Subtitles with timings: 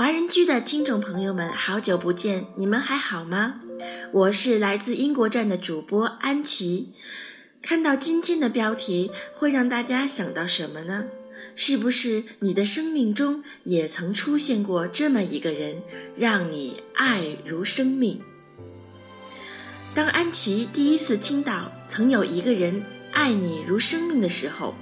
[0.00, 3.60] 华人居的听众朋友们，好久不见，你们还好吗？
[4.14, 6.94] 我是来自英国站的主播安琪。
[7.60, 11.04] 看到今天的标题，会让大家想到什么呢？
[11.54, 15.82] 是不是你的生命中也曾出现过这么一个人，
[16.16, 18.22] 让你爱如生命？
[19.94, 24.74] 当安琪第一次听到曾有一个人爱你如生命的时候，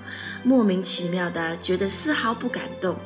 [0.45, 2.97] 莫名其妙的觉得丝毫不感动。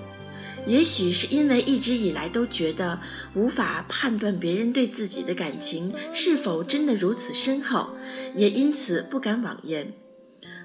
[0.67, 3.01] 也许是因为一直以来都觉得
[3.35, 7.91] 无法判断别人对自己的感情是否真的如此深厚，
[8.35, 9.93] 也因此不敢妄言，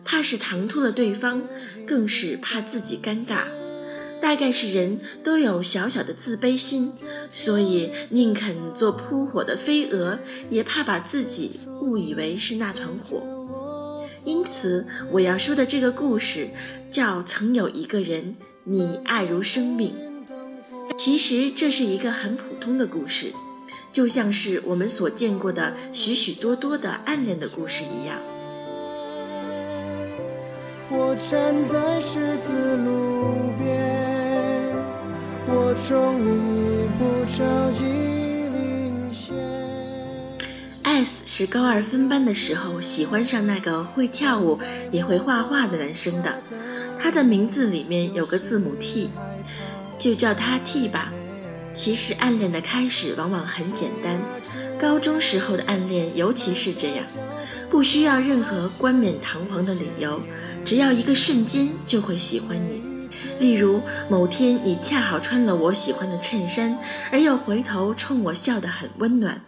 [0.05, 1.41] 怕是唐突了对方，
[1.87, 3.45] 更是怕自己尴尬。
[4.19, 6.91] 大概是人都有小小的自卑心，
[7.31, 10.19] 所以宁肯做扑火的飞蛾，
[10.49, 13.23] 也怕把自己误以为是那团火。
[14.25, 16.49] 因此，我要说的这个故事
[16.91, 18.35] 叫《曾有一个人》。
[18.69, 19.93] 你爱如生命，
[20.97, 23.31] 其实这是一个很普通的故事，
[23.93, 28.19] 就像是我们所见过的许许多多的暗恋的故事一样。
[30.89, 34.75] 我站在十字路边，
[35.47, 37.85] 我终于不着急
[38.51, 39.33] 领先。
[40.83, 44.59] S 是高二分班的时候喜欢上那个会跳舞
[44.91, 46.43] 也会画画的男生的。
[47.07, 49.09] 他的名字里面有个字母 T，
[49.97, 51.13] 就叫他 T 吧。
[51.73, 54.19] 其实暗恋的开始往往很简单，
[54.77, 57.05] 高中时候的暗恋尤其是这样，
[57.69, 60.19] 不需要任何冠冕堂皇的理由，
[60.65, 62.81] 只要一个瞬间就会喜欢你。
[63.39, 66.77] 例如某天你恰好穿了我喜欢的衬衫，
[67.09, 69.43] 而又回头冲我笑得很温暖。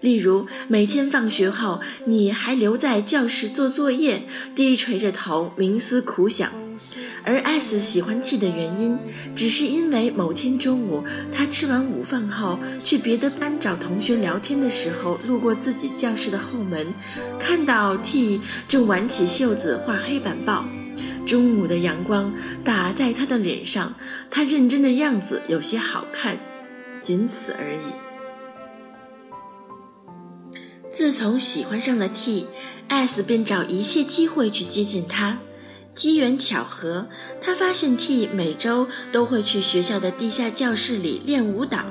[0.00, 6.52] 例如每天放学后你还留在教室做作业，低垂着头冥思苦想。
[7.24, 8.98] 而 S 喜欢 T 的原因，
[9.36, 11.04] 只是因为某天中午，
[11.34, 16.86] 他吃完午饭后去别的班找同学聊天的时候，路过自己教室的后门，
[17.38, 20.64] 看到 T 正挽起袖子画黑板报。
[21.26, 22.32] 中午的阳光
[22.64, 23.94] 打在他的脸上，
[24.30, 26.38] 他认真的样子有些好看，
[27.00, 27.78] 仅此而已。
[30.90, 35.38] 自从喜欢上了 T，S 便找一切机会去接近他。
[36.00, 37.08] 机缘巧合，
[37.42, 41.84] 他发现 T 每周都会去学校的地下教室里练舞蹈。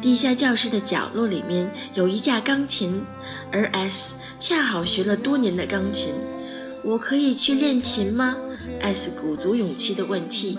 [0.00, 3.02] 地下教室的角落里面有一架钢琴，
[3.50, 6.14] 而 S 恰好学了多年的钢琴。
[6.84, 8.36] 我可以去练琴吗
[8.80, 10.56] ？S 鼓足勇气地问 T。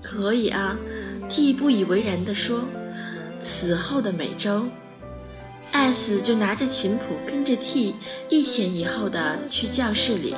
[0.00, 0.78] 可以啊
[1.28, 2.62] ，T 不以为然地说。
[3.38, 4.64] 此后的每周
[5.72, 7.94] ，S 就拿着琴谱跟着 T
[8.30, 10.34] 一前一后的去教室里。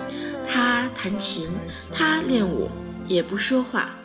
[0.53, 1.49] 他弹琴，
[1.93, 2.69] 他练舞，
[3.07, 3.97] 也不说话。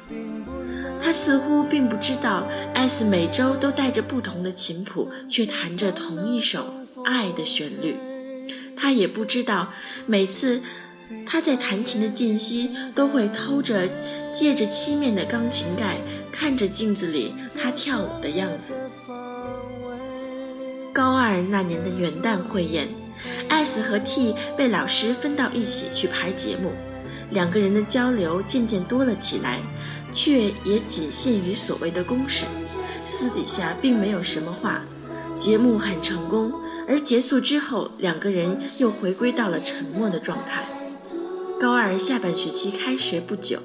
[1.02, 6.74] 他似乎并不知道，S 每周都带着不同的琴谱，却弹着同一首
[7.04, 7.96] 爱的旋律。
[8.78, 9.72] 他也不知道，
[10.06, 10.62] 每次
[11.26, 13.88] 他在弹琴的间隙，都会偷着
[14.34, 15.98] 借着漆面的钢琴盖，
[16.32, 18.74] 看着镜子里他跳舞的样子。
[20.94, 22.88] 高二那年的元旦汇演。
[23.50, 26.72] S 和 T 被老师分到一起去排节目，
[27.32, 29.60] 两个人的交流渐渐多了起来，
[30.14, 32.46] 却也仅限于所谓的公事，
[33.06, 34.84] 私底下并没有什么话。
[35.38, 36.54] 节目很成功，
[36.88, 40.64] 而结束之后，两个人又回归到了沉默的状态。
[41.60, 43.60] 高二下半学期开学不久，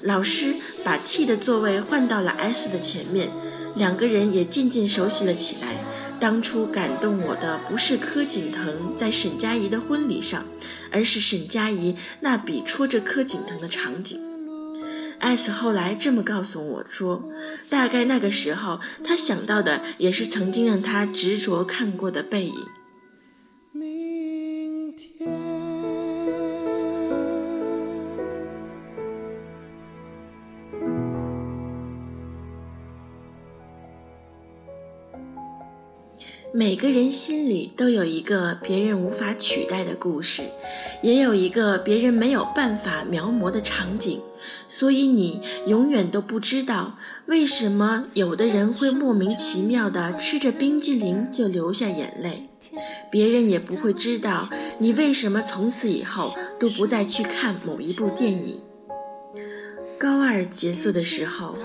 [0.00, 3.30] 老师把 T 的座位换到了 S 的前面，
[3.76, 5.76] 两个人也渐渐熟悉了起来。
[6.22, 10.44] 当初感动我的不是柯景腾在沈佳宜的婚礼上，
[10.92, 14.20] 而是沈佳宜那笔戳着柯景腾的场景。
[15.18, 17.28] 艾斯后来这么告诉我说，
[17.68, 22.54] 大概那个时候他想到的也是曾经让他执着看过的背影。
[36.54, 40.42] 每个人心里都有一个别人无法取代的故事，
[41.02, 44.20] 也有一个别人没有办法描摹的场景，
[44.68, 52.50] 所以你永远都不知道为什么有的人会莫名其妙的吃着冰激凌就流下眼泪，
[53.10, 54.46] 别人也不会知道
[54.78, 58.60] 你为什么从此以后都不再去看某一部电影。
[59.98, 61.56] 高二结束的时候。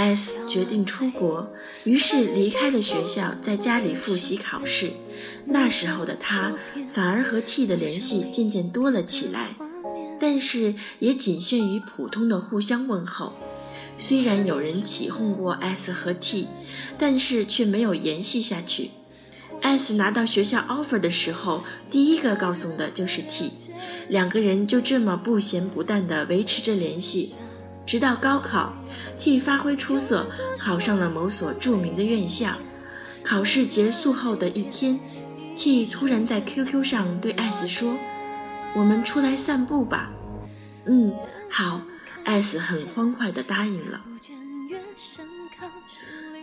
[0.00, 1.52] S 决定出国，
[1.84, 4.92] 于是离开了学校，在家里复习考试。
[5.44, 6.54] 那时候的他
[6.94, 9.48] 反而和 T 的联系渐渐多了起来，
[10.18, 13.34] 但是也仅限于普通的互相问候。
[13.98, 16.48] 虽然有人起哄过 S 和 T，
[16.98, 18.92] 但是却没有延续下去。
[19.60, 23.52] S 拿到学校 offer 的时候，第一个告诉的就是 T，
[24.08, 27.34] 两个人就这么不咸不淡地维持着联系，
[27.84, 28.79] 直到高考
[29.20, 30.26] ，T 发挥出色，
[30.58, 32.50] 考上了某所著名的院校。
[33.22, 34.98] 考试结束后的一天
[35.56, 37.96] ，T 突然在 QQ 上对 S 说
[38.74, 40.10] ：“我们出来散步吧。
[40.86, 41.12] ”“嗯，
[41.48, 41.82] 好。
[42.24, 44.02] ”S 很欢快地答应了。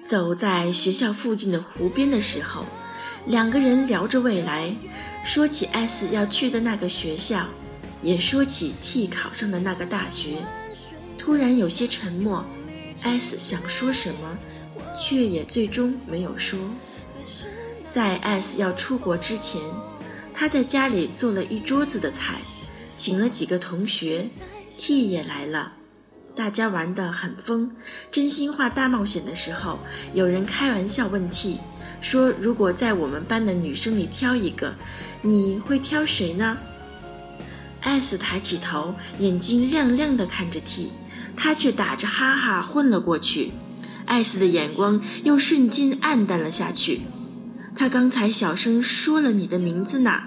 [0.03, 2.65] 走在学校附近的湖边的时候。
[3.25, 4.73] 两个人聊着未来，
[5.25, 7.45] 说起 S 要去的那个学校，
[8.01, 10.45] 也说起 T 考上的那个大学。
[11.17, 12.45] 突然有些沉默
[13.01, 14.37] ，S 想说什么，
[14.99, 16.59] 却也最终没有说。
[17.91, 19.61] 在 S 要出国之前，
[20.33, 22.41] 他在家里做了一桌子的菜，
[22.95, 24.29] 请了几个同学
[24.77, 25.73] ，T 也来了，
[26.35, 27.75] 大家玩得很疯。
[28.11, 29.79] 真心话大冒险的时候，
[30.13, 31.57] 有人开玩笑问 T。
[31.99, 34.75] 说：“如果在我们班的女生里挑一个，
[35.23, 36.55] 你会挑谁呢
[37.81, 40.91] ？”S 抬起头，眼睛亮亮的看着 T，
[41.37, 43.51] 他却打着哈哈混了过去。
[44.05, 47.01] 艾斯的眼光又瞬间暗淡了下去。
[47.75, 50.23] 他刚才小声说了你的名字呢。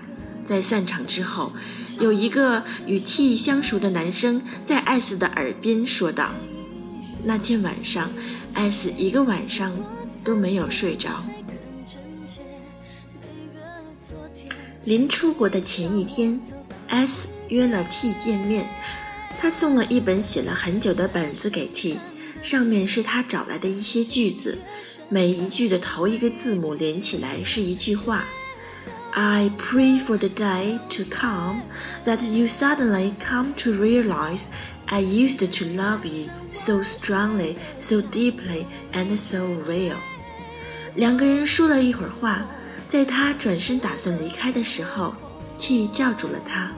[0.47, 1.53] 在散场之后，
[2.01, 6.31] 有一个与 T 相熟的男生在艾斯的耳边说道
[7.25, 8.11] ：“那天晚上
[8.53, 9.73] 艾斯一个晚上
[10.25, 11.25] 都没有睡着。”
[14.85, 16.41] 临出国的前一天
[16.89, 18.69] ，S 约了 T 见面。
[19.41, 21.99] 他送了一本写了很久的本子给 T，
[22.43, 24.59] 上面是他找来的一些句子，
[25.09, 28.27] 每一句的头一个字母连起来是一句话。
[29.13, 31.63] I pray for the day to come
[32.05, 34.49] that you suddenly come to realize
[34.85, 39.97] I used to love you so strongly, so deeply, and so real。
[40.95, 42.47] 两个人说了一会儿话。
[42.91, 45.15] 在他转身打算离开的时候
[45.61, 46.73] ，T 叫住了他：“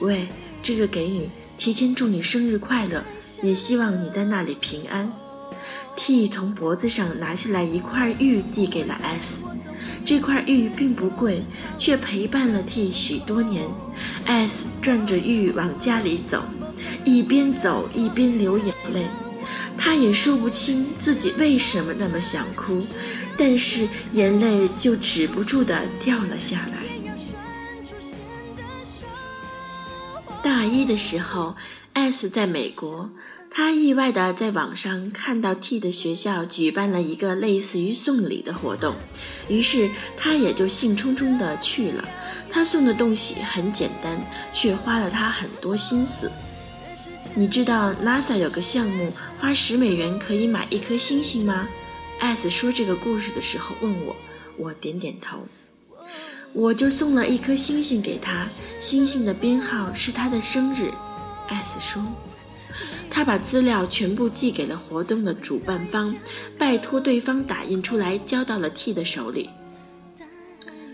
[0.00, 0.28] 喂，
[0.62, 1.28] 这个给你，
[1.60, 3.04] 提前祝你生日快乐，
[3.42, 5.12] 也希望你在那里平安。
[5.94, 9.44] ”T 从脖子上拿下来一块玉，递给了 S。
[10.02, 11.44] 这块玉并不贵，
[11.76, 13.68] 却陪伴了 T 许多年。
[14.24, 16.42] S 转着玉往家里走，
[17.04, 19.04] 一边走一边流眼泪。
[19.76, 22.82] 他也说不清自己为什么那么想哭。
[23.36, 26.79] 但是眼泪就止不住的掉了下来。
[30.42, 31.54] 大一的时候
[31.92, 33.10] ，S 在美国，
[33.50, 38.96] 他意外的在网上看到 T 的学校举办了一个类似于送礼的活动，
[39.48, 42.08] 于是他也就兴冲冲的去了。
[42.50, 44.18] 他送的东西很简单，
[44.52, 46.30] 却花了他很多心思。
[47.34, 51.68] 你知道 NASA 有个项目，花十美元可以买一颗星星吗
[52.18, 54.16] ？S 说这个故事的时候问我，
[54.56, 55.46] 我点点头，
[56.52, 58.46] 我就送了一颗星星给他，
[58.80, 60.90] 星星的编号是他的生日。
[61.48, 62.02] S 说，
[63.08, 66.14] 他把资料全部寄给了活动的主办方，
[66.58, 69.48] 拜托对方打印出来交到了 T 的手里。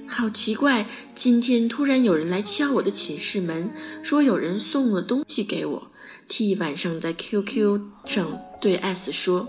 [0.07, 3.71] 好奇怪，今天突然有人来敲我的寝室门，
[4.03, 5.91] 说有人送了东西给我。
[6.29, 9.49] T 晚上在 QQ 上对 S 说，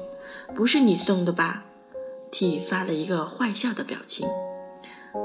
[0.55, 1.63] 不是你送的吧
[2.31, 4.27] ？T 发了一个坏笑的表情，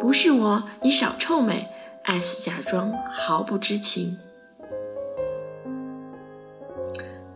[0.01, 1.69] 不是我，你少臭美。
[2.05, 4.17] S 假装毫不知情。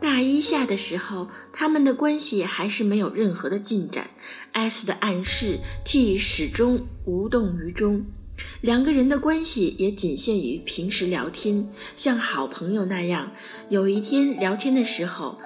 [0.01, 4.11] 大一下的时候，他们的关系还是没有任何的进展。
[4.53, 8.05] S 的暗示，T 始终无动于衷。
[8.61, 13.31] 两个人的关系也仅限于平时聊天，像好朋友那样。
[13.69, 15.39] 有一天聊天的时候。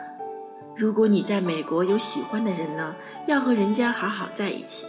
[0.76, 2.97] 如果你在美国有喜欢的人呢，
[3.29, 4.87] 要和人家好好在一起。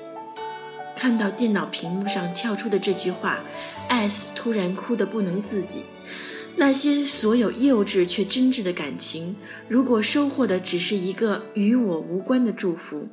[1.01, 3.43] 看到电脑屏幕上跳出的这句话
[3.89, 5.81] ，S 突然哭得不能自己。
[6.57, 9.35] 那些所有幼稚却真挚的感情，
[9.67, 13.09] 如果收获的只是一个与我无关的祝福，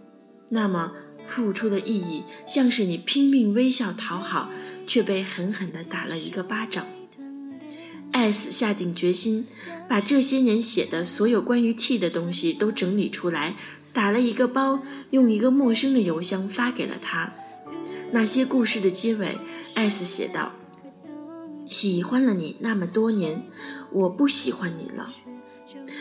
[0.50, 0.92] 那么
[1.26, 4.50] 付出的意义像是你拼命微笑讨好，
[4.86, 6.86] 却被狠狠地打了一个巴掌。
[8.12, 9.46] S 下定决心，
[9.88, 13.56] 把这些年写的所有关于 T 的东西都整理出来，
[13.94, 17.32] 打了一个包，用一个陌生的邮箱发给了他。
[18.10, 19.36] 那些故事的结尾
[19.74, 20.52] ，S 写道
[21.66, 23.42] ：“喜欢了你那么多年，
[23.92, 25.12] 我不喜欢你了。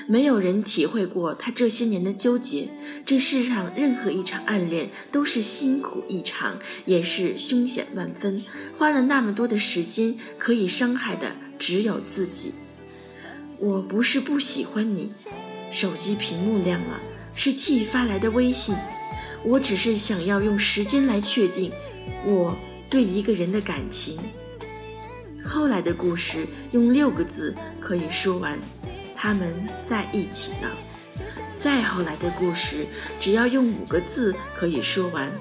[0.08, 2.70] 没有人体会过他这些年的纠结。
[3.06, 8.42] 这世上任何一场暗恋都是辛苦一场，也是凶险万分。
[8.78, 12.54] 花了那么多的时间，可以伤害的。”只有自己。
[13.60, 15.12] 我不是不喜欢你，
[15.72, 17.02] 手机屏幕亮了，
[17.34, 18.76] 是 T 发来的微信。
[19.44, 21.72] 我只是想要用时间来确定
[22.26, 22.58] 我
[22.90, 24.18] 对一个人的感情。
[25.44, 28.60] 后来的故事用六个字可以说完，
[29.16, 29.54] 他们
[29.88, 30.72] 在一起了。
[31.60, 32.86] 再后来的故事
[33.20, 35.32] 只要用五个字可以说完，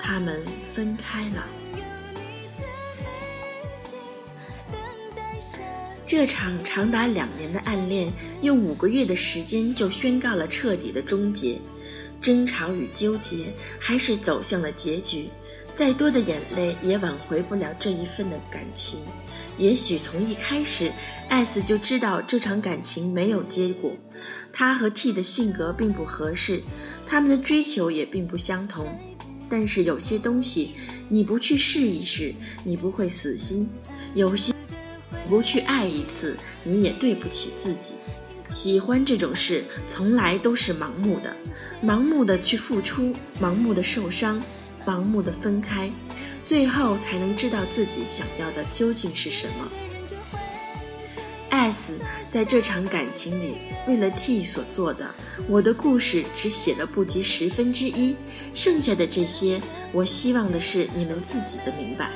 [0.00, 0.40] 他们
[0.74, 1.44] 分开了。
[6.06, 8.10] 这场长达两年的暗恋，
[8.42, 11.58] 用五个月的时间就宣告了彻底的终结。
[12.20, 13.46] 争吵与纠结，
[13.78, 15.28] 还是走向了结局。
[15.80, 19.00] 再多的眼泪也挽回不了这一份的感情。
[19.56, 20.92] 也许从一开始
[21.30, 23.92] ，S 就知道这场感情没有结果。
[24.52, 26.60] 他和 T 的性格并不合适，
[27.06, 28.86] 他们的追求也并不相同。
[29.48, 30.72] 但是有些东西，
[31.08, 33.66] 你不去试一试，你不会死心；
[34.14, 34.52] 有些
[35.30, 37.94] 不去爱一次，你也对不起自己。
[38.50, 41.34] 喜欢这种事，从来都是盲目的，
[41.82, 44.42] 盲目的去付出，盲目的受伤，
[44.86, 45.90] 盲目的分开，
[46.44, 49.68] 最后才能知道自己想要的究竟是什么。
[51.50, 51.98] S
[52.30, 53.56] 在这场感情里
[53.86, 55.10] 为了 T 所做的，
[55.48, 58.16] 我的故事只写了不及十分之一，
[58.54, 59.60] 剩下的这些，
[59.92, 62.10] 我希望的是你们自己的明白。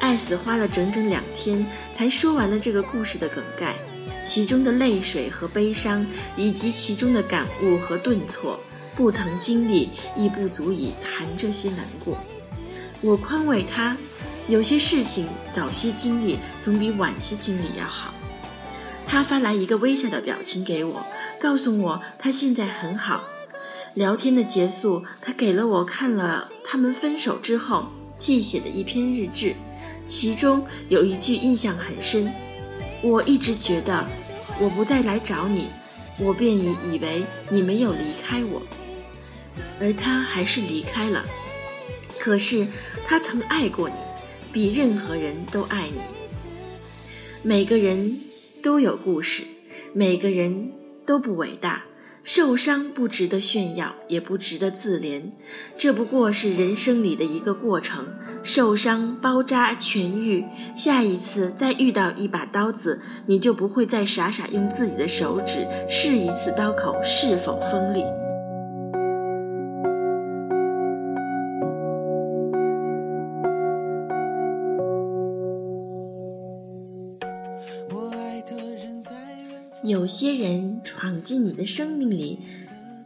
[0.00, 3.76] S 花了整整两天才说完了这个故事的梗概。
[4.24, 6.04] 其中的泪水和悲伤，
[6.34, 8.58] 以及其中的感悟和顿挫，
[8.96, 12.16] 不曾经历亦不足以谈这些难过。
[13.00, 13.96] 我宽慰他，
[14.48, 18.14] 有些事情早些经历总比晚些经历要好。
[19.06, 21.04] 他发来一个微笑的表情给我，
[21.38, 23.24] 告诉我他现在很好。
[23.94, 27.86] 聊天的结束，他给了我看了他们分手之后
[28.18, 29.54] 记写的一篇日志，
[30.06, 32.32] 其中有一句印象很深。
[33.02, 34.06] 我一直觉得，
[34.58, 35.68] 我不再来找你，
[36.18, 38.62] 我便以以为你没有离开我，
[39.80, 41.24] 而他还是离开了。
[42.18, 42.66] 可是
[43.06, 43.94] 他曾爱过你，
[44.52, 45.98] 比任何人都爱你。
[47.42, 48.18] 每个人
[48.62, 49.44] 都有故事，
[49.92, 50.72] 每个人
[51.04, 51.84] 都不伟大。
[52.22, 55.24] 受伤不值得炫耀，也不值得自怜，
[55.76, 58.06] 这不过是人生里的一个过程。
[58.42, 60.42] 受伤包扎痊愈，
[60.74, 68.02] 下一次再遇到一把刀子，你就不会再傻傻用自己的手指试一次刀口是否锋利。
[79.86, 82.38] 有些人闯进你的生命里，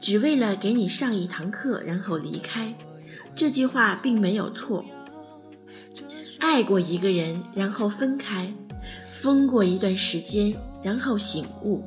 [0.01, 2.73] 只为了给你上一堂课，然后离开。
[3.35, 4.85] 这句话并没有错。
[6.39, 8.55] 爱过一个人，然后分开，
[9.21, 11.83] 疯过一段时间，然后醒悟。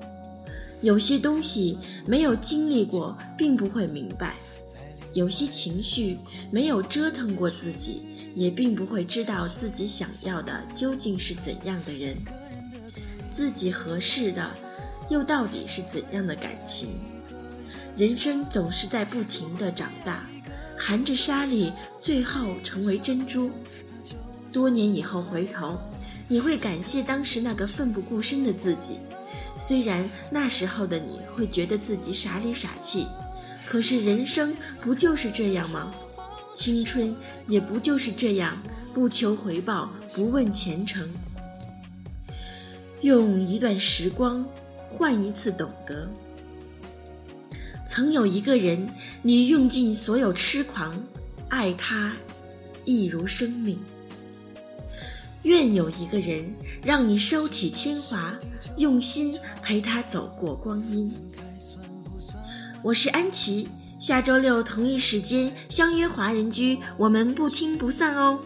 [0.81, 4.33] 有些东西没有经历过，并不会明白；
[5.13, 6.17] 有些情绪
[6.51, 8.01] 没有折腾过自己，
[8.35, 12.17] 也并不会知道自己想要的究竟是怎样的人，
[13.31, 14.51] 自己合适的。
[15.11, 16.87] 又到底是怎样的感情？
[17.97, 20.25] 人生总是在不停的长大，
[20.77, 23.51] 含着沙粒，最后成为珍珠。
[24.53, 25.77] 多年以后回头，
[26.29, 28.99] 你会感谢当时那个奋不顾身的自己。
[29.57, 33.05] 虽然那时候的你会觉得自己傻里傻气，
[33.67, 35.93] 可是人生不就是这样吗？
[36.53, 37.13] 青春
[37.47, 38.57] 也不就是这样，
[38.93, 41.05] 不求回报，不问前程，
[43.01, 44.45] 用一段时光。
[44.95, 46.09] 换一次懂得。
[47.87, 48.87] 曾有一个人，
[49.21, 50.97] 你用尽所有痴狂，
[51.49, 52.13] 爱他，
[52.85, 53.77] 亦如生命。
[55.43, 58.33] 愿有一个人，让你收起铅华，
[58.77, 61.11] 用心陪他走过光阴。
[62.83, 63.67] 我是安琪，
[63.99, 68.39] 下周六同一时间相约华人居，我们不听不散哦。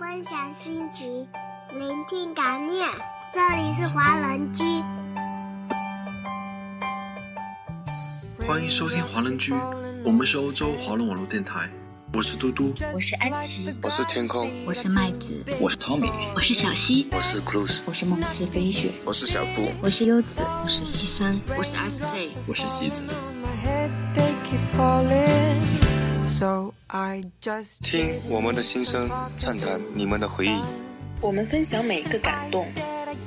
[0.00, 1.28] 分享心情，
[1.78, 2.88] 聆听感念。
[3.34, 4.64] 这里是华人居，
[8.46, 9.52] 欢迎收听华人居。
[10.02, 11.68] 我们是欧洲华人网络电台。
[12.14, 23.04] 我是嘟嘟，我是安琪，我是天空，我是麦子，我是 Tommy，我是小溪，我是 Cruise，我是梦似飞雪，我是小布，我是优子，我是西三，我是 S J，我是西子。
[27.82, 30.60] 听我们的心声，畅谈你们的回忆。
[31.20, 32.66] 我们分享每一个感动，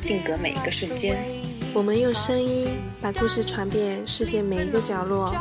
[0.01, 1.17] 定格每一个瞬间。
[1.73, 2.67] 我们用声音
[2.99, 5.33] 把故事传遍世界每一个角落。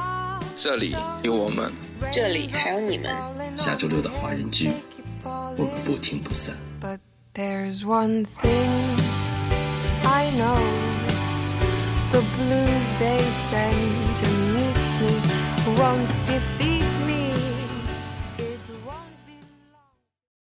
[0.54, 1.72] 这里有我们，
[2.12, 3.10] 这里还有你们。
[3.56, 4.70] 下周六的华人居，
[5.24, 6.56] 我们不听不散。
[15.76, 16.71] won't defeat